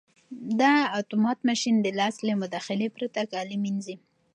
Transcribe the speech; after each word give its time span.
دا 0.61 0.73
اتومات 0.99 1.39
ماشین 1.49 1.75
د 1.81 1.87
لاس 1.99 2.15
له 2.27 2.33
مداخلې 2.41 2.87
پرته 2.95 3.21
کالي 3.31 3.57
مینځي. 3.63 3.95